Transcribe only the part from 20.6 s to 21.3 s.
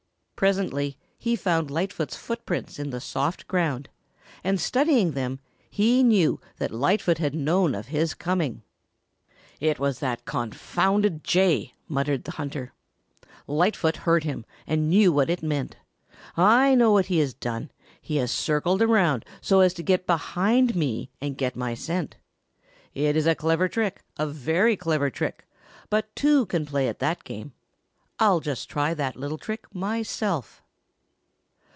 me